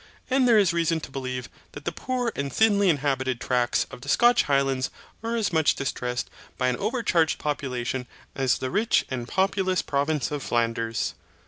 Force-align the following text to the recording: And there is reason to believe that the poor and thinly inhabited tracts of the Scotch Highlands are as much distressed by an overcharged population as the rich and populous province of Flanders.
And 0.31 0.47
there 0.47 0.57
is 0.57 0.73
reason 0.73 0.99
to 1.01 1.11
believe 1.11 1.47
that 1.73 1.85
the 1.85 1.91
poor 1.91 2.31
and 2.35 2.51
thinly 2.51 2.89
inhabited 2.89 3.39
tracts 3.39 3.83
of 3.91 4.01
the 4.01 4.09
Scotch 4.09 4.41
Highlands 4.41 4.89
are 5.21 5.35
as 5.35 5.53
much 5.53 5.75
distressed 5.75 6.27
by 6.57 6.69
an 6.69 6.77
overcharged 6.77 7.37
population 7.37 8.07
as 8.33 8.57
the 8.57 8.71
rich 8.71 9.05
and 9.11 9.27
populous 9.27 9.83
province 9.83 10.31
of 10.31 10.41
Flanders. 10.41 11.13